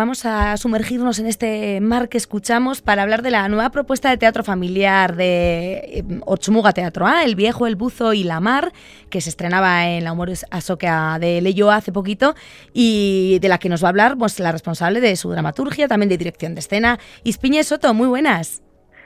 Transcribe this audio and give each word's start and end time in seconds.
Vamos 0.00 0.24
a 0.24 0.56
sumergirnos 0.56 1.18
en 1.18 1.26
este 1.26 1.78
mar 1.82 2.08
que 2.08 2.16
escuchamos 2.16 2.80
para 2.80 3.02
hablar 3.02 3.20
de 3.20 3.30
la 3.30 3.46
nueva 3.50 3.68
propuesta 3.68 4.08
de 4.08 4.16
teatro 4.16 4.42
familiar 4.42 5.14
de 5.14 5.72
eh, 5.74 6.04
Ochumuga 6.24 6.72
Teatro 6.72 7.06
A, 7.06 7.22
El 7.22 7.34
Viejo, 7.34 7.66
El 7.66 7.76
Buzo 7.76 8.14
y 8.14 8.24
la 8.24 8.40
Mar, 8.40 8.72
que 9.10 9.20
se 9.20 9.28
estrenaba 9.28 9.88
en 9.88 10.04
la 10.04 10.12
Humor 10.12 10.30
Asoca 10.50 11.18
de 11.20 11.42
Leyo 11.42 11.70
hace 11.70 11.92
poquito 11.92 12.34
y 12.72 13.40
de 13.42 13.48
la 13.50 13.58
que 13.58 13.68
nos 13.68 13.84
va 13.84 13.88
a 13.88 13.90
hablar 13.90 14.16
pues, 14.16 14.40
la 14.40 14.52
responsable 14.52 15.02
de 15.02 15.16
su 15.16 15.30
dramaturgia, 15.32 15.86
también 15.86 16.08
de 16.08 16.16
dirección 16.16 16.54
de 16.54 16.60
escena, 16.60 16.98
Ispiñe 17.22 17.62
Soto. 17.62 17.92
Muy 17.92 18.08
buenas. 18.08 18.62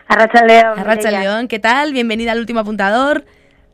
Arracha 0.07 0.45
León. 0.45 0.79
Arracha 0.79 1.11
León, 1.11 1.49
¿qué 1.49 1.59
tal? 1.59 1.93
Bienvenida 1.93 2.31
al 2.31 2.39
último 2.39 2.61
apuntador. 2.61 3.25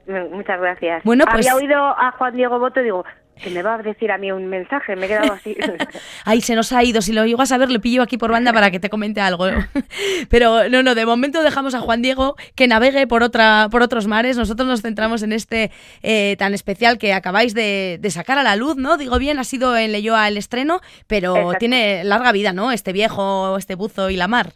Muchas 0.06 0.58
gracias. 0.58 1.04
Bueno, 1.04 1.26
pues... 1.30 1.46
Había 1.46 1.56
oído 1.56 1.76
a 1.76 2.12
Juan 2.12 2.34
Diego 2.34 2.58
Boto 2.58 2.80
y 2.80 2.84
digo, 2.84 3.04
que 3.40 3.50
me 3.50 3.62
va 3.62 3.74
a 3.74 3.78
decir 3.78 4.10
a 4.12 4.18
mí 4.18 4.30
un 4.30 4.46
mensaje, 4.46 4.96
me 4.96 5.06
he 5.06 5.08
quedado 5.08 5.32
así. 5.32 5.56
Ay, 6.24 6.40
se 6.40 6.54
nos 6.54 6.72
ha 6.72 6.84
ido, 6.84 7.02
si 7.02 7.12
lo 7.12 7.24
llego 7.26 7.42
a 7.42 7.46
saber 7.46 7.70
le 7.70 7.80
pillo 7.80 8.02
aquí 8.02 8.16
por 8.18 8.30
banda 8.30 8.52
para 8.52 8.70
que 8.70 8.80
te 8.80 8.90
comente 8.90 9.20
algo. 9.20 9.46
Pero 10.28 10.68
no, 10.68 10.82
no, 10.82 10.94
de 10.94 11.06
momento 11.06 11.42
dejamos 11.42 11.74
a 11.74 11.80
Juan 11.80 12.02
Diego 12.02 12.36
que 12.54 12.68
navegue 12.68 13.06
por, 13.06 13.22
otra, 13.22 13.68
por 13.70 13.82
otros 13.82 14.06
mares, 14.06 14.36
nosotros 14.36 14.68
nos 14.68 14.82
centramos 14.82 15.22
en 15.22 15.32
este 15.32 15.70
eh, 16.02 16.36
tan 16.38 16.54
especial 16.54 16.98
que 16.98 17.12
acabáis 17.12 17.54
de, 17.54 18.00
sacar 18.10 18.38
a 18.38 18.42
la 18.42 18.56
luz, 18.56 18.76
¿no? 18.76 18.96
Digo 18.96 19.18
bien, 19.18 19.38
ha 19.38 19.44
sido 19.44 19.76
en 19.76 19.92
Leyoa 19.92 20.26
el 20.26 20.36
estreno, 20.36 20.80
pero 21.06 21.52
tiene 21.58 22.02
larga 22.04 22.32
vida, 22.32 22.52
¿no? 22.52 22.72
Este 22.72 22.92
viejo, 22.92 23.56
este 23.56 23.76
buzo 23.76 24.10
y 24.10 24.16
la 24.16 24.26
mar. 24.26 24.54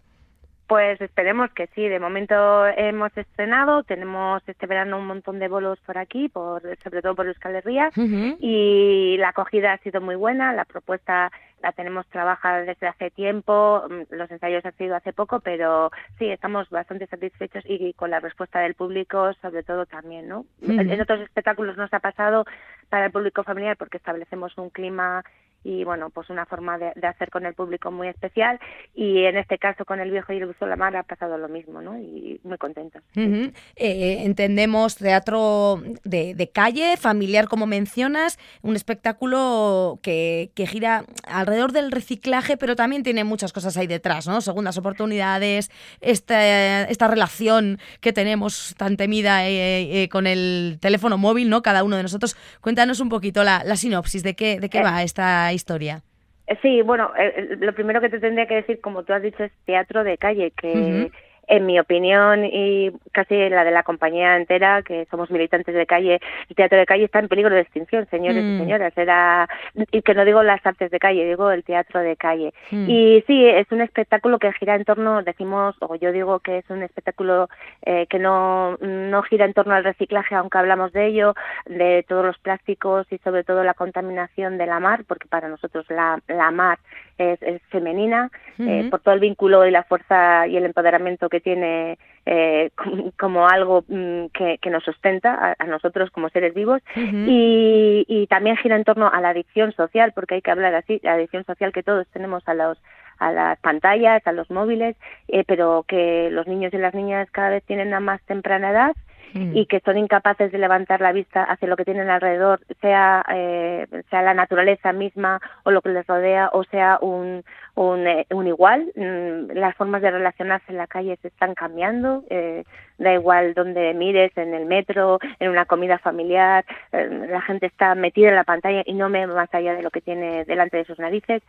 Pues 0.66 1.00
esperemos 1.00 1.50
que 1.52 1.66
sí. 1.74 1.88
De 1.88 2.00
momento 2.00 2.66
hemos 2.66 3.14
estrenado, 3.16 3.82
tenemos 3.82 4.42
este 4.46 4.66
verano 4.66 4.98
un 4.98 5.06
montón 5.06 5.38
de 5.38 5.48
bolos 5.48 5.78
por 5.80 5.98
aquí, 5.98 6.28
por 6.28 6.62
sobre 6.82 7.02
todo 7.02 7.14
por 7.14 7.26
Euskal 7.26 7.56
Herria, 7.56 7.90
y 7.96 9.16
la 9.18 9.28
acogida 9.28 9.72
ha 9.72 9.78
sido 9.78 10.00
muy 10.00 10.14
buena. 10.14 10.54
La 10.54 10.64
propuesta 10.64 11.30
la 11.64 11.72
tenemos 11.72 12.06
trabajada 12.08 12.60
desde 12.62 12.86
hace 12.86 13.10
tiempo, 13.10 13.84
mm, 13.88 14.14
los 14.14 14.30
ensayos 14.30 14.64
han 14.66 14.76
sido 14.76 14.96
hace 14.96 15.14
poco, 15.14 15.40
pero 15.40 15.90
sí, 16.18 16.28
estamos 16.28 16.68
bastante 16.68 17.06
satisfechos 17.06 17.64
y 17.66 17.94
con 17.94 18.10
la 18.10 18.20
respuesta 18.20 18.60
del 18.60 18.74
público, 18.74 19.32
sobre 19.40 19.62
todo 19.62 19.86
también, 19.86 20.28
¿no? 20.28 20.44
En 20.62 21.00
otros 21.00 21.20
espectáculos 21.20 21.78
nos 21.78 21.92
ha 21.94 22.00
pasado 22.00 22.44
para 22.90 23.06
el 23.06 23.12
público 23.12 23.44
familiar 23.44 23.78
porque 23.78 23.96
establecemos 23.96 24.56
un 24.58 24.68
clima 24.68 25.24
y 25.64 25.82
bueno, 25.82 26.10
pues 26.10 26.28
una 26.28 26.44
forma 26.44 26.78
de, 26.78 26.92
hacer 27.06 27.30
con 27.30 27.46
el 27.46 27.54
público 27.54 27.90
muy 27.90 28.08
especial 28.08 28.60
y 28.94 29.24
en 29.24 29.38
este 29.38 29.58
caso 29.58 29.84
con 29.86 29.98
el 29.98 30.10
viejo 30.10 30.32
y 30.32 30.36
el 30.36 30.46
buzo 30.46 30.66
la 30.66 30.76
mar 30.76 30.94
ha 30.94 31.02
pasado 31.02 31.38
lo 31.38 31.48
mismo, 31.48 31.80
¿no? 31.80 31.98
Y 31.98 32.38
muy 32.44 32.58
contentos. 32.58 33.02
Eh, 33.16 34.18
entendemos 34.24 34.96
teatro 34.96 35.82
de, 36.04 36.50
calle, 36.52 36.96
familiar 36.98 37.48
como 37.48 37.66
mencionas, 37.66 38.38
un 38.62 38.76
espectáculo 38.76 39.98
que, 40.02 40.50
que, 40.54 40.66
gira 40.66 41.04
alrededor 41.26 41.72
del 41.72 41.90
reciclaje, 41.90 42.56
pero 42.58 42.76
también 42.76 43.02
tiene 43.02 43.24
muchas 43.24 43.52
cosas 43.52 43.76
ahí 43.78 43.86
detrás, 43.86 44.26
¿no? 44.26 44.42
Segundas 44.42 44.76
oportunidades, 44.76 45.70
esta, 46.00 46.82
esta 46.82 47.08
relación 47.08 47.78
que 48.00 48.12
tenemos 48.12 48.74
tan 48.76 48.98
temida 48.98 49.48
eh, 49.48 50.02
eh, 50.02 50.08
con 50.10 50.26
el 50.26 50.76
teléfono 50.80 51.16
móvil, 51.16 51.48
¿no? 51.48 51.62
Cada 51.62 51.84
uno 51.84 51.96
de 51.96 52.02
nosotros. 52.02 52.36
Cuéntanos 52.60 53.00
un 53.00 53.08
poquito 53.08 53.42
la, 53.44 53.64
la 53.64 53.76
sinopsis 53.76 54.22
de 54.22 54.34
qué, 54.34 54.60
de 54.60 54.68
qué 54.68 54.82
va 54.82 55.02
esta 55.02 55.53
historia. 55.54 56.02
Eh, 56.46 56.58
sí, 56.62 56.82
bueno, 56.82 57.10
eh, 57.16 57.34
eh, 57.36 57.56
lo 57.58 57.74
primero 57.74 58.00
que 58.00 58.10
te 58.10 58.20
tendría 58.20 58.46
que 58.46 58.56
decir, 58.56 58.80
como 58.80 59.02
tú 59.04 59.12
has 59.12 59.22
dicho, 59.22 59.44
es 59.44 59.52
teatro 59.64 60.04
de 60.04 60.18
calle, 60.18 60.50
que 60.50 61.10
en 61.48 61.66
mi 61.66 61.78
opinión 61.78 62.44
y 62.44 62.90
casi 63.12 63.48
la 63.48 63.64
de 63.64 63.70
la 63.70 63.82
compañía 63.82 64.36
entera, 64.36 64.82
que 64.82 65.06
somos 65.10 65.30
militantes 65.30 65.74
de 65.74 65.86
calle, 65.86 66.20
el 66.48 66.56
teatro 66.56 66.78
de 66.78 66.86
calle 66.86 67.04
está 67.04 67.18
en 67.18 67.28
peligro 67.28 67.54
de 67.54 67.62
extinción, 67.62 68.06
señores 68.10 68.44
y 68.44 68.48
mm. 68.48 68.58
señoras. 68.58 68.92
Era, 68.96 69.48
y 69.90 70.02
que 70.02 70.14
no 70.14 70.24
digo 70.24 70.42
las 70.42 70.64
artes 70.64 70.90
de 70.90 70.98
calle, 70.98 71.24
digo 71.26 71.50
el 71.50 71.64
teatro 71.64 72.00
de 72.00 72.16
calle. 72.16 72.52
Mm. 72.70 72.88
Y 72.88 73.24
sí, 73.26 73.46
es 73.46 73.70
un 73.70 73.80
espectáculo 73.80 74.38
que 74.38 74.52
gira 74.52 74.74
en 74.74 74.84
torno, 74.84 75.22
decimos, 75.22 75.76
o 75.80 75.94
yo 75.96 76.12
digo 76.12 76.40
que 76.40 76.58
es 76.58 76.70
un 76.70 76.82
espectáculo 76.82 77.48
eh, 77.82 78.06
que 78.08 78.18
no, 78.18 78.76
no 78.78 79.22
gira 79.22 79.44
en 79.44 79.54
torno 79.54 79.74
al 79.74 79.84
reciclaje, 79.84 80.34
aunque 80.34 80.58
hablamos 80.58 80.92
de 80.92 81.06
ello, 81.06 81.34
de 81.66 82.04
todos 82.08 82.24
los 82.24 82.38
plásticos 82.38 83.06
y 83.10 83.18
sobre 83.18 83.44
todo 83.44 83.64
la 83.64 83.74
contaminación 83.74 84.58
de 84.58 84.66
la 84.66 84.80
mar, 84.80 85.04
porque 85.06 85.28
para 85.28 85.48
nosotros 85.48 85.86
la, 85.88 86.20
la 86.28 86.50
mar 86.50 86.78
es, 87.18 87.62
femenina, 87.68 88.30
eh, 88.58 88.88
por 88.90 89.00
todo 89.00 89.14
el 89.14 89.20
vínculo 89.20 89.66
y 89.66 89.70
la 89.70 89.84
fuerza 89.84 90.46
y 90.46 90.56
el 90.56 90.64
empoderamiento 90.64 91.28
que 91.28 91.40
tiene 91.40 91.98
eh, 92.26 92.70
como 93.18 93.48
algo 93.48 93.84
mm, 93.88 94.26
que, 94.32 94.58
que, 94.58 94.70
nos 94.70 94.84
sustenta 94.84 95.56
a, 95.58 95.64
nosotros 95.66 96.10
como 96.10 96.28
seres 96.28 96.54
vivos. 96.54 96.80
Y, 96.96 98.04
y, 98.08 98.26
también 98.26 98.56
gira 98.56 98.76
en 98.76 98.84
torno 98.84 99.10
a 99.12 99.20
la 99.20 99.30
adicción 99.30 99.72
social, 99.72 100.12
porque 100.14 100.36
hay 100.36 100.42
que 100.42 100.50
hablar 100.50 100.74
así, 100.74 101.00
la 101.02 101.14
adicción 101.14 101.44
social 101.44 101.72
que 101.72 101.82
todos 101.82 102.06
tenemos 102.08 102.46
a 102.48 102.54
los 102.54 102.78
a 103.18 103.30
las 103.32 103.58
pantallas, 103.60 104.26
a 104.26 104.32
los 104.32 104.50
móviles, 104.50 104.96
eh, 105.28 105.44
pero 105.46 105.84
que 105.86 106.30
los 106.30 106.46
niños 106.48 106.74
y 106.74 106.78
las 106.78 106.94
niñas 106.94 107.30
cada 107.30 107.50
vez 107.50 107.62
tienen 107.64 107.94
a 107.94 108.00
más 108.00 108.20
temprana 108.22 108.70
edad 108.70 108.96
Mm. 109.32 109.56
y 109.56 109.66
que 109.66 109.80
son 109.80 109.98
incapaces 109.98 110.52
de 110.52 110.58
levantar 110.58 111.00
la 111.00 111.12
vista 111.12 111.42
hacia 111.42 111.68
lo 111.68 111.76
que 111.76 111.84
tienen 111.84 112.08
alrededor, 112.10 112.60
sea, 112.80 113.24
eh, 113.32 113.86
sea 114.10 114.22
la 114.22 114.34
naturaleza 114.34 114.92
misma 114.92 115.40
o 115.64 115.70
lo 115.70 115.82
que 115.82 115.88
les 115.88 116.06
rodea 116.06 116.50
o 116.52 116.64
sea 116.64 116.98
un, 117.00 117.42
un, 117.74 118.06
eh, 118.06 118.26
un 118.30 118.46
igual. 118.46 118.92
Mm, 118.94 119.52
las 119.54 119.74
formas 119.76 120.02
de 120.02 120.10
relacionarse 120.10 120.70
en 120.70 120.78
la 120.78 120.86
calle 120.86 121.18
se 121.20 121.28
están 121.28 121.54
cambiando, 121.54 122.24
eh, 122.30 122.64
da 122.98 123.12
igual 123.12 123.54
donde 123.54 123.92
mires, 123.94 124.30
en 124.36 124.54
el 124.54 124.66
metro, 124.66 125.18
en 125.40 125.50
una 125.50 125.64
comida 125.64 125.98
familiar, 125.98 126.64
eh, 126.92 127.26
la 127.28 127.40
gente 127.42 127.66
está 127.66 127.94
metida 127.94 128.28
en 128.28 128.36
la 128.36 128.44
pantalla 128.44 128.82
y 128.86 128.94
no 128.94 129.10
ve 129.10 129.26
más 129.26 129.52
allá 129.52 129.74
de 129.74 129.82
lo 129.82 129.90
que 129.90 130.00
tiene 130.00 130.44
delante 130.44 130.76
de 130.76 130.84
sus 130.84 130.98
narices. 130.98 131.42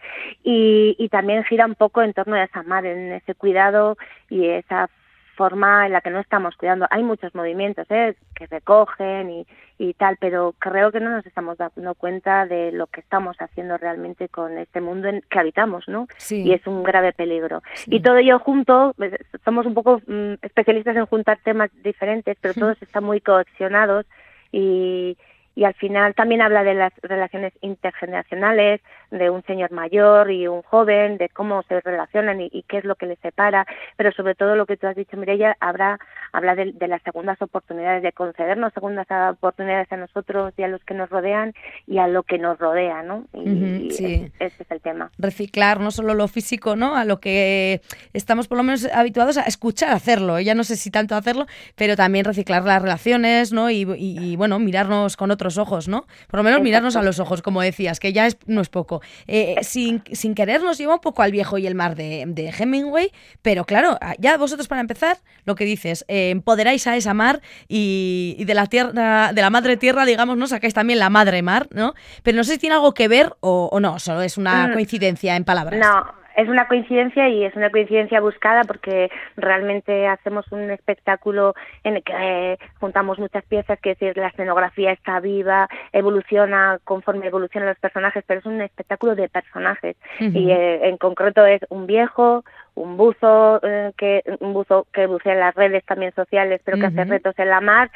Y, 0.44 0.96
y 0.98 1.10
también 1.10 1.44
gira 1.44 1.66
un 1.66 1.76
poco 1.76 2.02
en 2.02 2.14
torno 2.14 2.36
a 2.36 2.44
esa 2.44 2.64
madre, 2.64 2.94
en 2.94 3.14
ese 3.14 3.36
cuidado 3.36 3.98
y 4.30 4.48
esa 4.48 4.90
forma 5.36 5.86
en 5.86 5.94
la 5.94 6.02
que 6.02 6.10
no 6.10 6.20
estamos 6.20 6.56
cuidando. 6.56 6.88
Hay 6.90 7.04
muchos 7.04 7.34
movimientos 7.36 7.86
¿eh? 7.90 8.16
que 8.34 8.48
recogen 8.48 9.30
y, 9.30 9.48
y 9.78 9.94
tal, 9.94 10.18
pero 10.20 10.56
creo 10.58 10.92
que 10.92 11.00
no 11.00 11.10
nos 11.10 11.26
estamos 11.26 11.58
dando 11.58 11.96
cuenta 11.96 12.46
de 12.46 12.72
lo 12.72 12.88
que 12.88 13.02
estamos 13.02 13.36
haciendo 13.40 13.78
realmente 13.78 14.30
con 14.30 14.58
este 14.58 14.82
mundo 14.82 15.10
en 15.10 15.22
que 15.30 15.40
habitamos, 15.40 15.88
¿no? 15.88 16.08
Y 16.30 16.54
es 16.54 16.66
un 16.66 16.84
grave 16.84 17.14
peligro. 17.14 17.62
Y 17.88 18.00
todo 18.02 18.18
ello 18.18 18.40
junto, 18.40 18.94
pues, 18.98 19.14
somos 19.44 19.66
un 19.66 19.74
poco 19.74 20.02
mm, 20.08 20.36
especialistas 20.42 20.96
en 20.96 21.06
juntar 21.06 21.40
temas 21.44 21.70
diferentes, 21.84 22.38
pero 22.40 22.54
todos 22.54 22.82
están 22.82 23.04
muy 23.04 23.22
coaccionados 23.22 24.06
y, 24.52 25.18
y 25.56 25.64
al 25.64 25.74
final 25.74 26.14
también 26.14 26.42
habla 26.42 26.64
de 26.64 26.74
las 26.74 26.92
relaciones 27.02 27.54
intergeneracionales, 27.62 28.82
de 29.10 29.30
un 29.30 29.42
señor 29.44 29.72
mayor 29.72 30.30
y 30.30 30.48
un 30.48 30.62
joven, 30.64 31.18
de 31.18 31.30
cómo 31.30 31.64
se 31.64 31.80
relacionan 31.80 32.42
y, 32.42 32.64
qué 32.68 32.80
es 32.80 32.84
lo 32.84 32.96
que 32.96 33.06
les 33.06 33.20
separa, 33.20 33.66
pero 33.96 34.12
sobre 34.12 34.36
todo 34.36 34.56
lo 34.56 34.66
que 34.66 34.76
tú 34.76 34.88
has 34.88 34.96
dicho, 34.96 35.16
Mireia, 35.16 35.56
habrá, 35.62 36.00
habla 36.34 36.56
de, 36.56 36.74
las 36.88 37.02
segundas 37.04 37.42
oportunidades, 37.42 38.04
de 38.04 38.12
concedernos 38.12 38.74
segundas 38.74 39.08
oportunidades 39.32 39.90
a 39.92 39.98
nosotros 39.98 40.54
y 40.58 40.64
a 40.64 40.68
los 40.68 40.84
que 40.84 40.94
nos 40.94 41.10
rodean 41.10 41.54
y 41.88 42.00
a 42.00 42.08
lo 42.08 42.24
que 42.24 42.38
nos 42.38 42.60
rodea, 42.60 43.04
¿no? 43.04 43.26
Y, 43.34 43.92
sí. 43.92 44.32
ese, 44.40 44.64
es 44.64 44.72
el 44.72 44.82
tema. 44.82 45.12
Reciclar 45.18 45.80
no 45.80 45.92
solo 45.92 46.14
lo 46.14 46.28
físico, 46.28 46.76
¿no? 46.76 46.96
A 46.96 47.06
lo 47.06 47.20
que 47.20 47.82
estamos 48.14 48.48
por 48.48 48.58
lo 48.58 48.64
menos 48.64 48.86
habituados 48.94 49.38
a 49.38 49.44
escuchar 49.44 49.92
hacerlo, 49.92 50.40
ya 50.40 50.54
no 50.56 50.66
sé 50.66 50.76
si 50.76 50.92
tanto 50.92 51.16
hacerlo, 51.16 51.46
pero 51.76 51.96
también 51.96 52.26
reciclar 52.26 52.64
las 52.64 52.82
relaciones, 52.82 53.54
¿no? 53.54 53.70
Y, 53.70 53.86
y 53.98 54.36
bueno, 54.36 54.60
mirarnos 54.60 55.16
con 55.16 55.32
otros 55.32 55.45
ojos, 55.58 55.88
¿no? 55.88 56.06
Por 56.28 56.40
lo 56.40 56.44
menos 56.44 56.62
mirarnos 56.62 56.96
a 56.96 57.02
los 57.02 57.20
ojos, 57.20 57.42
como 57.42 57.62
decías, 57.62 58.00
que 58.00 58.14
ya 58.14 58.28
es, 58.28 58.38
no 58.46 58.62
es 58.62 58.70
poco. 58.70 59.02
Eh, 59.28 59.58
sin, 59.62 60.04
sin 60.12 60.36
querer 60.36 60.62
nos 60.62 60.78
lleva 60.78 60.96
un 60.96 61.00
poco 61.00 61.22
al 61.22 61.32
viejo 61.32 61.58
y 61.58 61.68
el 61.68 61.76
mar 61.76 61.96
de, 61.96 62.26
de 62.28 62.50
Hemingway, 62.50 63.12
pero 63.42 63.66
claro, 63.66 63.98
ya 64.20 64.38
vosotros 64.38 64.68
para 64.68 64.82
empezar, 64.82 65.18
lo 65.46 65.56
que 65.56 65.66
dices, 65.66 66.06
eh, 66.08 66.30
empoderáis 66.32 66.88
a 66.88 66.96
esa 66.96 67.14
mar 67.14 67.42
y, 67.68 68.44
de 68.46 68.54
la 68.54 68.68
tierra, 68.68 69.32
de 69.34 69.42
la 69.42 69.50
madre 69.50 69.78
tierra, 69.78 70.06
digamos, 70.06 70.38
¿no? 70.38 70.48
Sacáis 70.48 70.74
también 70.74 71.00
la 71.00 71.10
madre 71.10 71.42
mar, 71.42 71.68
¿no? 71.72 71.94
Pero 72.24 72.38
no 72.38 72.44
sé 72.44 72.54
si 72.54 72.60
tiene 72.60 72.76
algo 72.76 72.94
que 72.94 73.08
ver 73.08 73.34
o, 73.40 73.70
o 73.72 73.80
no, 73.80 74.00
solo 74.00 74.22
es 74.22 74.38
una 74.38 74.68
mm. 74.68 74.74
coincidencia 74.74 75.36
en 75.36 75.44
palabras. 75.44 75.80
No, 75.80 76.25
es 76.36 76.50
una 76.50 76.68
coincidencia 76.68 77.30
y 77.30 77.44
es 77.44 77.56
una 77.56 77.70
coincidencia 77.70 78.20
buscada 78.20 78.64
porque 78.64 79.10
realmente 79.38 80.08
hacemos 80.08 80.46
un 80.52 80.70
espectáculo 80.70 81.56
en 81.84 81.98
el 81.98 82.04
que 82.04 82.14
eh, 82.14 82.58
juntamos 82.80 83.20
muchas 83.20 83.44
piezas, 83.46 83.80
que 83.80 83.90
decir, 83.90 84.18
la 84.18 84.28
escenografía 84.28 84.92
está 84.92 85.20
viva, 85.20 85.70
evoluciona 85.94 86.80
conforme 86.84 87.28
evolucionan 87.28 87.70
los 87.70 87.80
personajes, 87.80 88.24
pero 88.28 88.40
es 88.42 88.46
un 88.46 88.62
espectáculo 88.62 89.16
de 89.16 89.30
personajes. 89.30 89.96
Y 90.20 90.52
eh, 90.52 90.88
en 90.88 90.98
concreto 90.98 91.46
es 91.46 91.62
un 91.70 91.88
viejo, 91.88 92.44
un 92.76 92.98
buzo 92.98 93.60
eh, 93.64 93.94
que 93.98 94.24
un 94.40 94.54
buzo 94.54 94.88
que 94.92 95.08
bucea 95.08 95.34
en 95.34 95.40
las 95.40 95.56
redes 95.56 95.86
también 95.86 96.14
sociales, 96.14 96.62
pero 96.66 96.78
que 96.78 96.88
hace 96.88 97.06
retos 97.06 97.36
en 97.38 97.50
la 97.50 97.62
mar, 97.62 97.92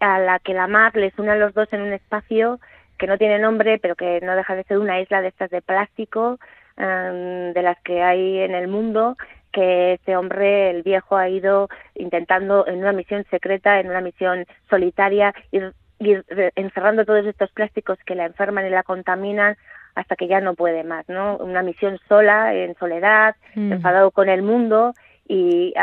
a 0.00 0.18
la 0.18 0.38
que 0.40 0.54
la 0.54 0.66
mar 0.66 0.96
les 0.96 1.16
une 1.18 1.30
a 1.30 1.36
los 1.36 1.54
dos 1.54 1.72
en 1.72 1.82
un 1.82 1.92
espacio 1.92 2.58
que 2.98 3.06
no 3.06 3.16
tiene 3.16 3.38
nombre, 3.38 3.78
pero 3.78 3.94
que 3.94 4.20
no 4.20 4.34
deja 4.34 4.56
de 4.56 4.64
ser 4.64 4.78
una 4.78 5.00
isla 5.00 5.22
de 5.22 5.28
estas 5.28 5.50
de 5.50 5.62
plástico 5.62 6.38
Em, 6.80 7.52
de 7.52 7.62
las 7.62 7.78
que 7.82 8.02
hay 8.02 8.38
en 8.38 8.54
el 8.54 8.66
mundo 8.66 9.18
que 9.52 9.94
este 9.94 10.16
hombre, 10.16 10.70
el 10.70 10.82
viejo, 10.82 11.16
ha 11.18 11.28
ido 11.28 11.68
intentando 11.94 12.66
en 12.66 12.78
una 12.78 12.92
misión 12.92 13.26
secreta, 13.30 13.80
en 13.80 13.90
una 13.90 14.00
misión 14.00 14.46
solitaria, 14.70 15.34
ir, 15.50 15.74
encerrando 16.54 17.04
todos 17.04 17.26
estos 17.26 17.50
plásticos 17.50 17.98
que 18.06 18.14
la 18.14 18.24
enferman 18.24 18.66
y 18.66 18.70
la 18.70 18.82
contaminan 18.82 19.58
hasta 19.94 20.16
que 20.16 20.26
ya 20.26 20.40
no 20.40 20.54
puede 20.54 20.82
más, 20.82 21.06
¿no? 21.06 21.36
Una 21.36 21.62
misión 21.62 21.98
sola, 22.08 22.54
en 22.54 22.74
soledad, 22.76 23.36
mm. 23.54 23.72
enfadado 23.72 24.10
con 24.10 24.30
el 24.30 24.40
mundo 24.40 24.94
y, 25.28 25.74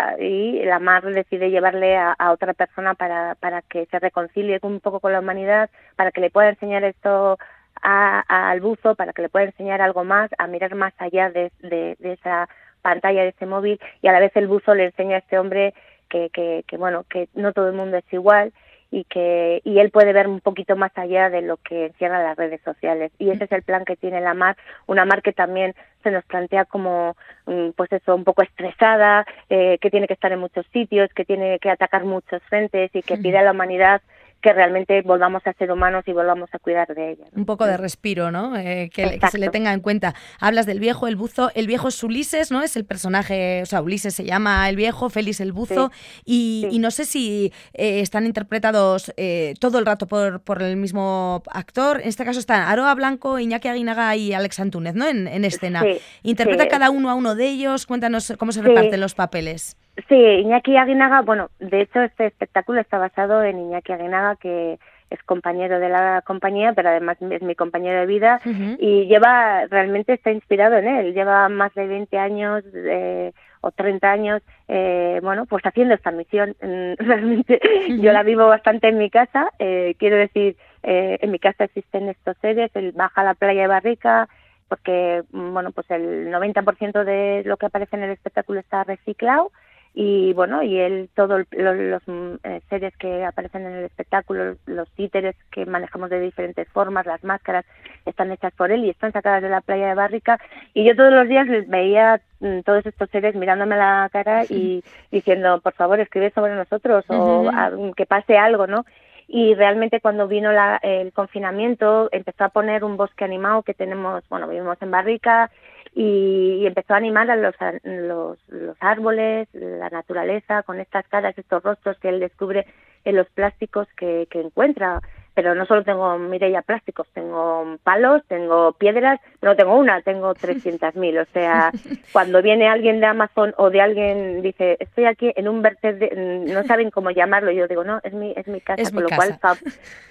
la 0.66 0.80
mar 0.80 1.04
decide 1.04 1.52
llevarle 1.52 1.96
a, 1.96 2.16
otra 2.32 2.54
persona 2.54 2.96
para, 2.96 3.36
para 3.36 3.62
que 3.62 3.86
se 3.86 4.00
reconcilie 4.00 4.60
un 4.64 4.80
poco 4.80 5.00
con 5.00 5.14
la 5.14 5.20
humanidad, 5.20 5.70
para 5.96 6.12
que 6.12 6.22
le 6.22 6.32
pueda 6.32 6.50
enseñar 6.50 6.84
esto 6.84 7.38
al 7.82 8.62
buzo, 8.62 8.96
para 8.96 9.14
que 9.14 9.22
le 9.22 9.30
pueda 9.30 9.46
enseñar 9.46 9.82
algo 9.82 10.04
más, 10.04 10.30
a 10.38 10.48
mirar 10.48 10.76
más 10.76 10.94
allá 10.98 11.30
de, 11.30 11.52
de, 11.62 11.96
esa 12.02 12.50
pantalla, 12.82 13.24
de 13.24 13.30
ese 13.30 13.46
móvil, 13.46 13.80
y 14.02 14.08
a 14.08 14.12
la 14.12 14.20
vez 14.20 14.36
el 14.36 14.48
buzo 14.48 14.74
le 14.74 14.86
enseña 14.86 15.16
a 15.16 15.20
este 15.20 15.40
hombre 15.40 15.74
que, 16.10 16.30
que, 16.30 16.64
que 16.68 16.78
bueno, 16.78 17.06
que 17.10 17.30
no 17.34 17.54
todo 17.54 17.68
el 17.68 17.76
mundo 17.76 17.98
es 17.98 18.14
igual 18.14 18.54
y 18.90 19.04
que 19.06 19.62
y 19.64 19.80
él 19.80 19.92
puede 19.92 20.14
ver 20.14 20.28
un 20.28 20.40
poquito 20.40 20.76
más 20.76 20.92
allá 20.98 21.30
de 21.30 21.42
lo 21.42 21.58
que 21.58 21.88
encierran 21.88 22.24
las 22.24 22.38
redes 22.38 22.62
sociales. 22.62 23.12
Y 23.20 23.30
ese 23.30 23.44
es 23.46 23.52
el 23.52 23.64
plan 23.64 23.86
que 23.86 23.98
tiene 23.98 24.22
la 24.22 24.34
mar 24.34 24.56
una 24.86 25.06
mar 25.06 25.22
que 25.22 25.34
también 25.34 25.76
se 26.04 26.12
nos 26.12 26.24
plantea 26.26 26.66
como 26.66 27.16
mm, 27.46 27.72
pues 27.76 27.92
eso 27.92 28.16
un 28.16 28.24
poco 28.24 28.44
estresada 28.44 29.26
eh, 29.50 29.78
que 29.80 29.92
tiene 29.92 30.08
que 30.08 30.14
estar 30.14 30.32
en 30.32 30.40
muchos 30.40 30.66
sitios 30.72 31.10
que 31.14 31.26
tiene 31.26 31.60
que 31.60 31.70
atacar 31.70 32.06
muchos 32.06 32.42
frentes 32.44 32.92
y 32.94 33.02
que 33.02 33.18
pide 33.18 33.38
a 33.38 33.44
la 33.44 33.52
humanidad 33.52 34.02
que 34.42 34.54
realmente 34.54 35.02
volvamos 35.02 35.42
a 35.46 35.54
ser 35.54 35.72
humanos 35.72 36.04
y 36.08 36.14
volvamos 36.14 36.50
a 36.54 36.60
cuidar 36.60 36.88
de 36.94 37.12
ella. 37.12 37.26
Un 37.36 37.46
poco 37.46 37.66
de 37.66 37.76
respiro, 37.76 38.32
¿no? 38.32 38.56
Eh, 38.56 38.90
que, 38.94 39.20
se 39.32 39.38
le 39.40 39.50
tenga 39.50 39.74
en 39.74 39.80
cuenta. 39.80 40.14
Hablas 40.40 40.66
del 40.66 40.80
viejo, 40.80 41.08
el 41.08 41.16
buzo. 41.16 41.52
El 41.56 41.68
viejo 41.68 41.88
es 41.88 42.04
Ulises, 42.04 42.52
¿no? 42.52 42.62
Es 42.62 42.76
el 42.76 42.86
personaje, 42.86 43.62
o 43.64 43.66
sea, 43.66 43.82
Ulises 43.82 44.14
se 44.14 44.26
llama 44.26 44.70
el 44.70 44.76
viejo, 44.76 45.10
Félix 45.10 45.40
el 45.40 45.54
buzo. 45.54 45.92
Y, 46.26 46.78
no 46.80 46.92
sé 46.92 47.06
si 47.06 47.52
eh, 47.74 48.02
están 48.02 48.26
interpretados 48.28 49.12
eh, 49.18 49.56
todo 49.60 49.80
el 49.80 49.86
rato 49.86 50.06
por, 50.06 50.42
por, 50.42 50.62
el 50.62 50.78
mismo 50.78 51.42
actor. 51.52 52.02
En 52.02 52.08
este 52.08 52.24
caso 52.24 52.40
están 52.40 52.62
Aroa 52.62 52.94
Blanco, 52.94 53.40
Iñaki 53.40 53.68
Aguinaga 53.68 54.16
y 54.16 54.34
Alex 54.34 54.60
Antúnez, 54.60 54.94
¿no? 54.94 55.08
En, 55.08 55.28
en 55.28 55.44
escena. 55.46 55.84
Interpreta 56.22 56.68
cada 56.68 56.92
uno 56.92 57.10
a 57.10 57.16
uno 57.16 57.34
de 57.34 57.48
ellos. 57.48 57.88
Cuéntanos 57.88 58.34
cómo 58.38 58.52
se 58.52 58.62
reparten 58.62 59.00
los 59.00 59.16
papeles. 59.16 59.76
Sí, 60.08 60.16
Iñaki 60.16 60.78
Aguinaga, 60.78 61.22
bueno, 61.22 61.50
de 61.60 61.82
hecho 61.82 62.02
este 62.02 62.28
espectáculo 62.28 62.80
está 62.80 63.00
basado 63.00 63.44
en 63.44 63.58
Iñaki 63.60 63.94
Aguinaga, 63.94 64.36
que 64.36 64.78
es 65.10 65.24
compañero 65.24 65.80
de 65.80 65.90
la 65.90 66.22
compañía, 66.26 66.74
pero 66.74 66.90
además 66.90 67.18
es 67.22 67.42
mi 67.42 67.56
compañero 67.56 68.02
de 68.02 68.06
vida 68.06 68.42
y 68.78 69.06
lleva, 69.08 69.66
realmente 69.68 70.14
está 70.14 70.32
inspirado 70.32 70.78
en 70.78 70.88
él, 70.88 71.14
lleva 71.14 71.50
más 71.50 71.74
de 71.74 71.88
20 71.88 72.18
años 72.18 72.64
eh, 72.74 73.32
o 73.62 73.72
30 73.72 74.12
años, 74.12 74.42
eh, 74.68 75.20
bueno, 75.24 75.46
pues 75.46 75.66
haciendo 75.66 75.96
esta 75.96 76.12
misión. 76.12 76.56
Realmente 76.60 77.60
yo 78.00 78.12
la 78.12 78.24
vivo 78.24 78.48
bastante 78.48 78.90
en 78.90 78.98
mi 78.98 79.10
casa, 79.10 79.50
eh, 79.60 79.96
quiero 79.98 80.18
decir, 80.18 80.58
eh, 80.84 81.18
en 81.22 81.32
mi 81.32 81.40
casa 81.40 81.64
existen 81.64 82.10
estos 82.10 82.38
seres, 82.42 82.70
él 82.76 82.92
baja 82.92 83.22
a 83.22 83.26
la 83.26 83.34
playa 83.34 83.62
de 83.62 83.68
Barrica, 83.68 84.28
porque, 84.68 85.24
bueno, 85.32 85.72
pues 85.72 85.90
el 85.90 86.30
90% 86.30 87.06
de 87.06 87.44
lo 87.46 87.56
que 87.58 87.68
aparece 87.68 87.96
en 87.96 88.04
el 88.04 88.12
espectáculo 88.12 88.60
está 88.60 88.84
reciclado 88.84 89.52
y 89.94 90.34
bueno 90.34 90.62
y 90.64 90.80
él 90.80 91.10
todos 91.16 91.46
los, 91.52 92.08
mm, 92.08 92.36
eh, 92.44 92.62
seres 92.70 92.96
que 92.98 93.26
aparecen 93.26 93.66
en 93.66 93.74
el 93.74 93.86
espectáculo 93.86 94.56
los 94.66 94.90
títeres 94.92 95.36
que 95.52 95.66
manejamos 95.66 96.10
de 96.10 96.20
diferentes 96.20 96.68
formas 96.70 97.06
las 97.06 97.24
máscaras 97.24 97.66
están 98.06 98.32
hechas 98.32 98.54
por 98.54 98.72
él 98.72 98.86
y 98.86 98.90
están 98.90 99.12
sacadas 99.12 99.42
de 99.42 99.50
la 99.50 99.62
playa 99.62 99.90
de 99.90 99.96
Bárrica 99.96 100.40
y 100.74 100.84
yo 100.84 100.96
todos 100.96 101.12
los 101.12 101.28
días 101.28 101.48
les 101.48 101.68
veía 101.68 102.22
mm, 102.40 102.60
todos 102.62 102.86
estos 102.86 103.10
seres 103.10 103.36
mirándome 103.36 103.76
la 103.76 104.10
cara 104.12 104.44
y 104.46 104.84
diciendo 105.12 105.62
por 105.62 105.74
favor 105.74 106.00
escribe 106.00 106.32
sobre 106.32 106.56
nosotros 106.56 107.06
o 107.10 107.50
que 107.96 108.06
pase 108.06 108.38
algo 108.38 108.68
no 108.68 108.86
y 109.28 109.56
realmente 109.56 110.00
cuando 110.00 110.28
vino 110.28 110.52
la, 110.54 110.80
el 110.82 111.12
confinamiento 111.12 112.08
empezó 112.12 112.46
a 112.46 112.50
poner 112.50 112.84
un 112.84 112.96
bosque 112.96 113.26
animado 113.26 113.62
que 113.62 113.74
tenemos, 113.74 114.24
bueno, 114.30 114.48
vivimos 114.48 114.78
en 114.82 114.92
Barrica 114.92 115.52
y, 115.98 116.68
empezó 116.68 116.94
a 116.94 116.98
animar 116.98 117.30
a 117.32 117.36
los, 117.36 117.56
los, 117.84 118.38
los, 118.50 118.78
árboles, 118.80 119.48
la 119.54 119.90
naturaleza, 119.90 120.62
con 120.62 120.80
estas 120.80 121.08
caras, 121.08 121.36
estos 121.36 121.64
rostros 121.64 121.98
que 121.98 122.10
él 122.10 122.20
descubre 122.20 122.68
en 123.04 123.16
los 123.16 123.28
plásticos 123.30 123.88
que, 123.98 124.28
que 124.30 124.42
encuentra. 124.42 125.02
Pero 125.34 125.56
no 125.56 125.66
solo 125.66 125.84
tengo 125.84 126.18
Mireia 126.20 126.62
plásticos, 126.62 127.08
tengo 127.14 127.78
palos, 127.84 128.22
tengo 128.28 128.74
piedras, 128.74 129.20
no 129.42 129.56
tengo 129.56 129.76
una, 129.76 130.02
tengo 130.04 130.36
300.000. 130.36 131.22
O 131.22 131.26
sea, 131.34 131.72
cuando 132.12 132.44
viene 132.44 132.68
alguien 132.68 133.00
de 133.00 133.08
Amazon 133.08 133.56
o 133.58 133.72
de 133.72 133.82
alguien 133.82 134.44
dice, 134.44 134.78
estoy 134.80 135.06
aquí 135.06 135.34
en 135.36 135.48
un 135.48 135.64
vertedero, 135.64 136.16
no 136.16 136.64
saben 136.66 136.92
cómo 136.92 137.10
llamarlo, 137.10 137.50
yo 137.50 137.68
digo, 137.68 137.84
no, 137.84 138.02
es 138.04 138.14
mi, 138.14 138.34
es 138.36 138.48
mi 138.48 138.62
casa, 138.62 138.92
con 138.92 139.02
lo 139.02 139.10
cual, 139.10 139.40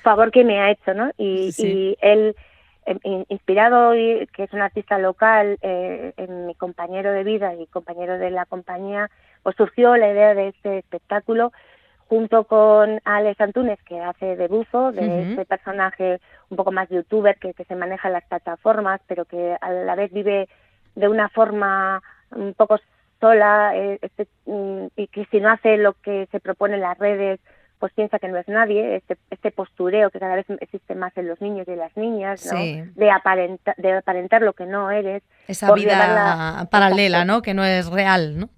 favor 0.03 0.32
que 0.32 0.43
me 0.43 0.61
ha 0.61 0.73
hecho, 0.73 0.94
¿no? 0.94 1.12
Y, 1.17 1.53
y 1.59 1.97
él 2.00 2.35
inspirado, 3.29 3.93
que 3.93 4.44
es 4.44 4.53
un 4.53 4.62
artista 4.62 4.99
local, 4.99 5.59
eh, 5.62 6.12
en 6.17 6.47
mi 6.47 6.55
compañero 6.55 7.12
de 7.12 7.25
vida 7.25 7.55
y 7.55 7.67
compañero 7.67 8.19
de 8.19 8.31
la 8.31 8.47
compañía, 8.47 9.11
pues 9.43 9.56
surgió 9.56 9.97
la 9.97 10.11
idea 10.11 10.35
de 10.35 10.49
este 10.49 10.79
espectáculo 10.79 11.53
junto 12.09 12.44
con 12.44 13.00
Alex 13.05 13.41
Antúnez, 13.41 13.81
que 13.83 14.00
hace 14.00 14.37
de 14.37 14.47
buzo, 14.47 14.93
de 14.93 15.31
este 15.31 15.44
personaje 15.44 16.21
un 16.50 16.56
poco 16.56 16.71
más 16.71 16.88
youtuber 16.88 17.37
que, 17.38 17.53
que 17.53 17.65
se 17.65 17.75
maneja 17.75 18.09
en 18.09 18.15
las 18.15 18.25
plataformas, 18.25 19.00
pero 19.09 19.25
que 19.25 19.56
a 19.61 19.71
la 19.73 19.94
vez 19.97 20.12
vive 20.12 20.49
de 20.94 21.09
una 21.09 21.29
forma 21.29 22.00
un 22.31 22.55
poco 22.55 22.79
sola 23.21 23.77
eh, 23.77 23.99
este, 24.03 24.29
mm, 24.47 24.87
y 24.97 25.09
que 25.09 25.25
si 25.27 25.41
no 25.41 25.50
hace 25.50 25.77
lo 25.77 25.94
que 25.94 26.29
se 26.31 26.41
propone 26.41 26.75
en 26.75 26.82
las 26.82 26.99
redes, 26.99 27.41
pues 27.78 27.93
piensa 27.93 28.19
que 28.19 28.28
no 28.28 28.38
es 28.38 28.49
nadie, 28.49 28.96
este, 28.96 29.17
este 29.31 29.50
postureo 29.50 30.11
que 30.11 30.19
cada 30.19 30.37
vez 30.37 30.46
existe 30.61 30.94
más 30.94 31.17
en 31.17 31.28
los 31.28 31.40
niños 31.40 31.67
y 31.69 31.73
en 31.73 31.78
las 31.78 31.96
niñas, 31.96 32.50
¿no? 32.52 32.58
de, 32.58 33.10
aparentar, 33.10 33.74
de 33.77 33.93
aparentar 33.93 34.43
lo 34.43 34.53
que 34.53 34.67
no 34.67 34.91
eres. 34.91 35.22
Esa 35.46 35.72
vida 35.74 36.67
paralela, 36.70 37.24
¿no? 37.24 37.43
Que 37.43 37.55
no 37.55 37.65
es 37.65 37.89
real, 37.91 38.39
¿no? 38.39 38.48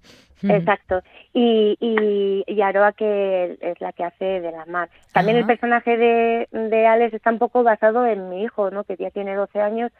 Exacto. 0.41 1.01
Y, 1.33 1.77
y, 1.81 2.43
y, 2.47 2.61
Aroa, 2.61 2.93
que 2.93 3.57
es 3.61 3.81
la 3.81 3.91
que 3.91 4.05
hace 4.05 4.25
de 4.39 4.51
la 4.51 4.65
mar. 4.65 4.89
También 5.11 5.37
el 5.37 5.45
personaje 5.45 5.97
de, 5.97 6.47
de 6.51 6.87
Alex 6.87 7.13
está 7.13 7.29
un 7.31 7.39
poco 7.39 7.63
basado 7.63 8.05
en 8.05 8.29
mi 8.29 8.43
hijo, 8.43 8.71
¿no? 8.71 8.85
Que 8.85 8.95
ya 8.95 9.11
tiene 9.11 9.35
12 9.35 9.59
años 9.59 9.91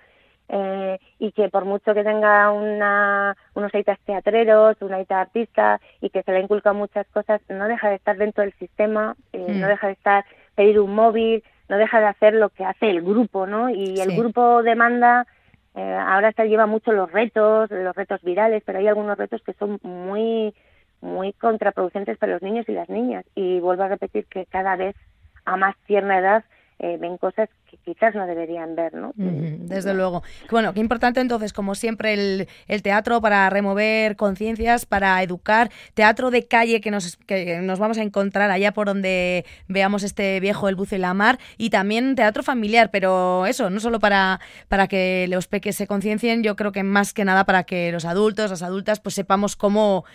eh, 0.50 1.00
y 1.20 1.32
que 1.32 1.50
por 1.50 1.66
mucho 1.66 1.94
que 1.94 2.04
tenga 2.04 2.52
una, 2.52 3.38
unos 3.54 3.74
aitas 3.74 4.00
teatreros, 4.00 4.78
una 4.82 4.98
aita 4.98 5.22
artista 5.22 5.80
y 6.02 6.10
que 6.10 6.24
se 6.24 6.32
le 6.32 6.42
inculca 6.42 6.74
muchas 6.74 7.08
cosas, 7.08 7.40
no 7.50 7.68
deja 7.68 7.90
de 7.90 7.96
estar 7.96 8.18
dentro 8.18 8.44
del 8.44 8.54
sistema, 8.54 9.16
eh, 9.32 9.46
no 9.48 9.68
hmm. 9.68 9.70
deja 9.70 9.88
de 9.88 9.94
estar, 9.94 10.26
pedir 10.56 10.80
un 10.80 10.96
móvil, 10.96 11.44
no 11.70 11.78
deja 11.78 12.00
de 12.00 12.08
hacer 12.08 12.34
lo 12.34 12.50
que 12.50 12.66
hace 12.66 12.90
el 12.90 13.04
grupo, 13.04 13.46
¿no? 13.46 13.70
Y 13.70 14.00
el 14.00 14.18
grupo 14.18 14.64
demanda, 14.64 15.28
eh, 15.76 15.94
ahora 15.94 16.32
se 16.32 16.50
lleva 16.50 16.66
mucho 16.66 16.92
los 16.92 17.12
retos, 17.12 17.70
los 17.70 17.96
retos 17.96 18.22
virales, 18.24 18.64
pero 18.66 18.80
hay 18.80 18.88
algunos 18.88 19.20
retos 19.20 19.44
que 19.44 19.54
son 19.54 19.80
muy, 19.84 20.56
muy 21.00 21.32
contraproducentes 21.34 22.18
para 22.18 22.34
los 22.34 22.42
niños 22.42 22.68
y 22.68 22.72
las 22.72 22.90
niñas. 22.90 23.24
Y 23.36 23.60
vuelvo 23.60 23.84
a 23.84 23.88
repetir 23.90 24.26
que 24.26 24.48
cada 24.48 24.76
vez 24.76 24.96
a 25.46 25.58
más 25.58 25.76
tierna 25.86 26.18
edad 26.18 26.44
eh, 26.80 26.98
ven 27.00 27.18
cosas 27.18 27.50
que 27.70 27.78
quizás 27.78 28.16
no 28.16 28.26
deberían 28.26 28.76
ver, 28.76 28.94
¿no? 28.94 29.12
desde 29.16 29.94
luego. 29.94 30.24
Bueno, 30.50 30.74
qué 30.74 30.80
importante 30.80 31.20
entonces, 31.20 31.54
como 31.54 31.76
siempre, 31.76 32.14
el, 32.14 32.48
el 32.68 32.82
teatro 32.82 33.22
para 33.22 33.50
remover 33.50 34.16
conciencias, 34.16 34.86
para 34.86 35.22
educar, 35.22 35.70
teatro 35.94 36.32
de 36.32 36.48
calle 36.48 36.82
que 36.82 36.92
nos, 36.92 37.18
que 37.18 37.60
nos 37.62 37.80
vamos 37.80 37.98
a 37.98 38.02
encontrar 38.02 38.50
allá 38.52 38.74
por 38.74 38.88
donde 38.88 39.46
veamos 39.68 40.04
este 40.04 40.40
viejo 40.40 40.70
El 40.70 40.76
Buce 40.76 40.96
y 40.96 41.00
la 41.00 41.14
Mar, 41.14 41.40
y 41.58 41.70
también 41.70 42.16
teatro 42.16 42.44
familiar, 42.44 42.90
pero 42.92 43.46
eso, 43.46 43.70
no 43.70 43.80
solo 43.80 44.00
para, 44.00 44.40
para 44.68 44.88
que 44.88 45.28
los 45.30 45.48
peques 45.48 45.76
se 45.76 45.88
conciencien, 45.88 46.44
yo 46.44 46.56
creo 46.56 46.72
que 46.72 46.84
más 46.84 47.14
que 47.14 47.26
nada 47.26 47.46
para 47.46 47.64
que 47.64 47.92
los 47.92 48.06
adultos, 48.06 48.50
las 48.50 48.64
adultas, 48.64 49.00
pues 49.00 49.16
sepamos 49.16 49.56
cómo, 49.56 50.06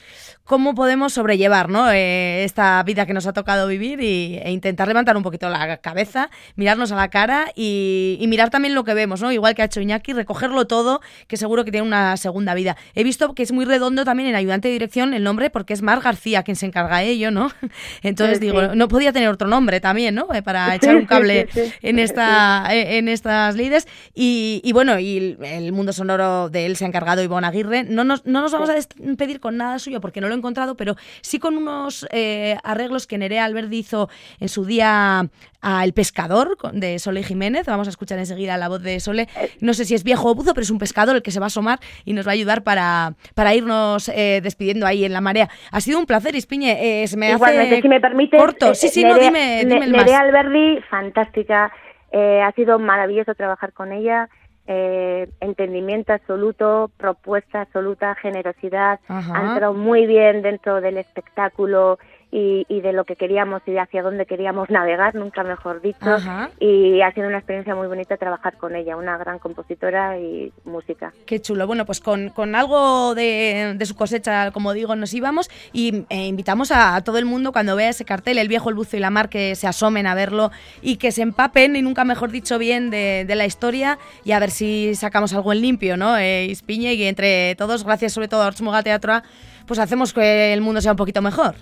cómo 0.45 0.75
podemos 0.75 1.13
sobrellevar 1.13 1.69
¿no? 1.69 1.91
Eh, 1.91 2.45
esta 2.45 2.83
vida 2.83 3.07
que 3.07 3.15
nos 3.15 3.27
ha 3.27 3.33
tocado 3.33 3.67
vivir 3.67 4.01
y, 4.01 4.39
e 4.39 4.51
intentar 4.51 4.89
levantar 4.89 5.17
un 5.17 5.23
poquito 5.23 5.49
la 5.49 5.77
cabeza 5.79 6.31
mirarnos 6.57 6.93
a 6.93 6.97
la 6.97 7.09
cara 7.09 7.44
y, 7.55 8.25
mirar 8.29 8.51
también 8.51 8.75
lo 8.75 8.85
que 8.85 8.95
vemos, 8.95 9.21
¿no? 9.21 9.31
Igual 9.31 9.55
que 9.55 9.63
ha 9.63 9.67
hecho 9.67 9.81
Iñaki, 9.81 10.13
recogerlo 10.13 10.67
todo, 10.67 11.01
que 11.29 11.37
seguro 11.37 11.65
que 11.65 11.71
tiene 11.71 11.87
una 11.87 12.17
segunda 12.17 12.55
vida. 12.55 12.77
He 12.95 13.05
visto 13.05 13.35
que 13.35 13.43
es 13.43 13.53
muy 13.53 13.65
redondo 13.65 14.05
también 14.05 14.29
en 14.29 14.35
ayudante 14.35 14.69
de 14.69 14.73
dirección 14.73 15.15
el 15.15 15.23
nombre, 15.23 15.51
porque 15.51 15.73
es 15.75 15.83
Mar 15.83 16.01
García 16.01 16.43
quien 16.43 16.57
se 16.57 16.67
encarga 16.67 16.99
de 16.99 17.11
ello, 17.11 17.31
¿no? 17.31 17.51
Entonces 18.03 18.41
digo, 18.41 18.75
no 18.75 18.89
podía 18.89 19.13
tener 19.13 19.29
otro 19.29 19.47
nombre 19.49 19.81
también, 19.81 20.15
¿no? 20.15 20.33
Eh, 20.35 20.43
para 20.43 20.75
echar 20.75 20.97
un 20.97 21.07
cable 21.07 21.49
en 21.83 21.99
esta 21.99 22.67
eh, 22.71 22.99
en 22.99 23.09
estas 23.09 23.57
líderes. 23.57 23.87
Y, 24.15 24.71
bueno, 24.73 24.99
y 24.99 25.37
el 25.43 25.73
mundo 25.73 25.93
sonoro 25.93 26.49
de 26.49 26.67
él 26.67 26.77
se 26.77 26.85
ha 26.85 26.89
encargado 26.89 27.23
Ivonne 27.23 27.47
Aguirre. 27.47 27.85
No 27.85 28.05
nos, 28.05 28.25
no 28.27 28.41
nos 28.41 28.53
vamos 28.53 28.71
a 28.71 28.75
despedir 28.75 29.41
con 29.41 29.57
nada 29.57 29.79
suyo 29.79 30.01
porque 30.01 30.21
no 30.21 30.29
lo 30.29 30.35
he 30.35 30.39
encontrado, 30.39 30.77
pero 30.77 30.97
sí 31.21 31.39
con 31.39 31.57
unos 31.57 32.07
eh, 32.11 32.57
arreglos 32.63 33.07
que 33.07 33.19
Nerea 33.19 33.45
Alberdi 33.45 33.79
hizo 33.79 34.09
en 34.41 34.49
su 34.49 34.65
día 34.65 35.29
a 35.61 35.85
El 35.85 35.95
Pescador 35.95 36.59
de 36.73 36.99
Sole 36.99 37.23
Jiménez. 37.35 37.67
Vamos 37.67 37.89
a 37.89 37.91
escuchar 37.91 38.19
enseguida 38.21 38.57
la 38.57 38.69
voz 38.69 38.83
de 38.83 39.01
Sole. 39.01 39.27
No 39.61 39.75
sé 39.75 39.85
si 39.85 39.95
es 39.95 40.05
viejo 40.05 40.31
o 40.31 40.35
buzo, 40.35 40.55
pero 40.55 40.63
es 40.63 40.71
un 40.71 40.79
pescador 40.79 41.17
el 41.17 41.23
que 41.23 41.33
se 41.33 41.41
va 41.41 41.47
a 41.47 41.49
asomar 41.49 41.81
y 42.05 42.13
nos 42.13 42.27
va 42.27 42.31
a 42.31 42.35
ayudar 42.35 42.63
para, 42.63 43.15
para 43.35 43.55
irnos 43.55 44.09
eh, 44.09 44.41
despidiendo 44.41 44.87
ahí 44.87 45.05
en 45.05 45.13
la 45.13 45.21
marea. 45.21 45.49
Ha 45.73 45.81
sido 45.81 45.99
un 45.99 46.07
placer, 46.07 46.37
Ispiñe. 46.37 47.03
Eh, 47.03 47.09
se 47.09 47.17
me 47.17 47.33
Igualmente, 47.33 47.83
si 47.83 47.89
me 47.89 48.01
permite. 48.01 48.37
Corto. 48.37 48.75
Sí, 48.75 48.89
sí, 48.89 49.03
no, 49.03 49.19
dime, 49.19 49.65
dime 49.67 49.87
el 49.87 49.93
más. 49.93 50.11
Alberdi, 50.11 50.81
fantástica. 50.89 51.73
Eh, 52.13 52.41
ha 52.41 52.53
sido 52.53 52.79
maravilloso 52.79 53.35
trabajar 53.35 53.73
con 53.73 53.91
ella. 53.91 54.29
eh, 54.67 55.29
entendimiento 55.41 56.13
absoluto, 56.13 56.91
propuesta 56.97 57.63
absoluta, 57.63 58.15
generosidad, 58.15 58.99
han 59.09 59.49
entrado 59.49 59.75
muy 59.75 60.07
bien 60.07 60.41
dentro 60.43 60.81
del 60.81 60.97
espectáculo 60.97 61.99
y, 62.35 62.67
y, 62.69 62.81
de 62.81 62.93
lo 62.93 63.05
que 63.05 63.15
queríamos 63.15 63.63
y 63.65 63.71
de 63.71 63.79
hacia 63.79 64.03
dónde 64.03 64.27
queríamos 64.27 64.69
navegar, 64.69 65.15
nunca 65.15 65.45
mejor 65.45 65.81
dicho. 65.81 66.17
Y 66.59 67.01
ha 67.01 67.13
sido 67.13 67.29
una 67.29 67.39
experiencia 67.39 67.77
muy 67.77 67.87
bonita 67.87 68.17
trabajar 68.17 68.57
con 68.57 68.75
ella, 68.75 68.97
una 68.97 69.17
gran 69.17 69.39
compositora 69.39 70.19
y 70.19 70.53
música. 70.65 71.13
Qué 71.27 71.41
chulo. 71.41 71.69
Bueno, 71.69 71.87
pues 71.87 72.01
con, 72.01 72.31
con 72.31 72.57
algo 72.57 73.15
de, 73.15 73.75
de, 73.77 73.87
su 73.87 73.95
cosecha, 73.95 74.51
como 74.51 74.73
digo, 74.73 74.97
nos 74.97 75.15
íbamos 75.15 75.49
y 75.73 76.07
eh, 76.09 76.27
invitamos 76.27 76.73
a, 76.73 77.01
todo 77.05 77.19
el 77.19 77.25
mundo 77.25 77.53
cuando 77.53 77.77
vea 77.77 77.91
ese 77.91 78.05
cartel, 78.05 78.39
el 78.39 78.49
viejo, 78.49 78.69
el 78.69 78.75
buzo 78.75 78.97
y 78.97 79.01
la 79.01 79.11
mar, 79.11 79.29
que 79.29 79.55
se 79.55 79.69
asomen 79.69 80.09
a 80.09 80.17
verlo 80.17 80.51
y 80.83 80.97
que 80.97 81.13
se 81.13 81.23
empapen, 81.23 81.77
y 81.77 81.83
nunca 81.83 82.05
mejor 82.05 82.33
dicho 82.33 82.59
bien, 82.59 82.91
de, 82.91 83.25
de 83.29 83.35
la 83.37 83.47
historia 83.47 83.97
y 84.25 84.33
a 84.33 84.41
ver 84.41 84.51
si 84.51 84.97
sacamos 84.97 85.33
algo 85.35 85.53
en 85.53 85.61
limpio, 85.61 85.97
¿no? 85.97 86.19
Eh, 86.19 86.53
y 86.67 87.05
entre 87.05 87.55
todos, 87.55 87.85
gracias 87.85 88.13
sobre 88.13 88.27
todo 88.27 88.43
a 88.43 88.49
Ortsmuga 88.49 88.83
Teatro, 88.83 89.23
pues 89.67 89.79
hacemos 89.79 90.13
que 90.13 90.53
el 90.53 90.61
mundo 90.63 90.81
sea 90.81 90.91
un 90.91 90.97
poquito 90.97 91.23
mejor. 91.23 91.55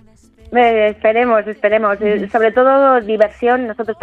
Eh, 0.54 0.88
esperemos, 0.88 1.46
esperemos. 1.46 1.96
Eh, 2.00 2.28
sobre 2.30 2.52
todo 2.52 3.00
diversión. 3.00 3.66
Nosotros 3.66 3.96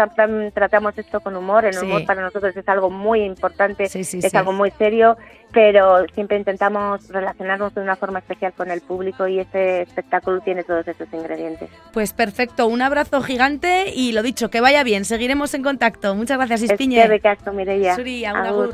tratamos 0.54 0.98
esto 0.98 1.20
con 1.20 1.36
humor. 1.36 1.66
El 1.66 1.78
humor 1.78 2.06
para 2.06 2.22
nosotros 2.22 2.56
es 2.56 2.68
algo 2.68 2.90
muy 2.90 3.22
importante, 3.22 3.84
es 3.84 4.36
algo 4.36 4.52
muy 4.52 4.72
serio, 4.72 5.16
pero 5.52 6.06
siempre 6.16 6.38
intentamos 6.38 7.08
relacionarnos 7.10 7.76
de 7.76 7.82
una 7.82 7.96
forma 7.96 8.20
especial 8.20 8.54
con 8.54 8.72
el 8.72 8.82
público 8.82 9.28
y 9.28 9.40
este 9.40 9.84
espectáculo 9.84 10.40
tiene 10.42 10.64
todos 10.64 10.88
esos 10.88 11.08
ingredientes. 11.14 11.70
Pues 11.94 12.14
perfecto. 12.14 12.68
Un 12.68 12.82
abrazo 12.82 13.22
gigante 13.22 13.92
y 13.94 14.12
lo 14.12 14.24
dicho, 14.24 14.50
que 14.50 14.60
vaya 14.60 14.84
bien. 14.84 15.06
Seguiremos 15.06 15.54
en 15.54 15.62
contacto. 15.62 16.16
Muchas 16.16 16.38
gracias, 16.38 16.64
Ispiñe. 16.64 16.98
Es 16.98 17.04
que 17.04 17.10
de 17.10 17.20
caso, 17.20 17.54
Mireia. 17.54 17.96
Suri, 17.96 18.26
agur, 18.26 18.48
agur. 18.48 18.74